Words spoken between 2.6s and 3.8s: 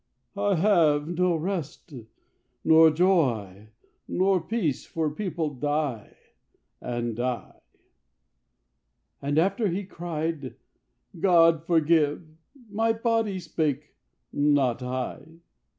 nor joy,